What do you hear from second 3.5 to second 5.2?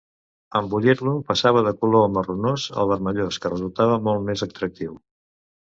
resultava molt més atractiu.